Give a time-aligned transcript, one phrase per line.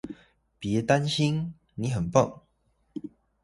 [0.59, 2.41] 別擔心，你很棒